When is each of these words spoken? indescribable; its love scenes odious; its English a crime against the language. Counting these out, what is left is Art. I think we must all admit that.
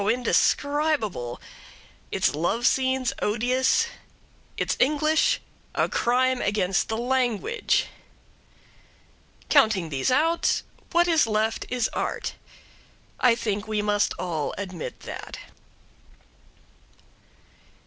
indescribable; 0.09 1.39
its 2.11 2.33
love 2.33 2.65
scenes 2.65 3.13
odious; 3.21 3.85
its 4.57 4.75
English 4.79 5.39
a 5.75 5.87
crime 5.87 6.41
against 6.41 6.89
the 6.89 6.97
language. 6.97 7.85
Counting 9.47 9.89
these 9.89 10.09
out, 10.09 10.63
what 10.91 11.07
is 11.07 11.27
left 11.27 11.67
is 11.69 11.87
Art. 11.93 12.33
I 13.19 13.35
think 13.35 13.67
we 13.67 13.83
must 13.83 14.15
all 14.17 14.55
admit 14.57 15.01
that. 15.01 15.37